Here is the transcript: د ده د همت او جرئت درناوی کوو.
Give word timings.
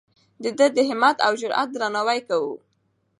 د 0.43 0.45
ده 0.57 0.67
د 0.75 0.79
همت 0.89 1.17
او 1.27 1.33
جرئت 1.41 1.69
درناوی 1.73 2.19
کوو. 2.27 2.53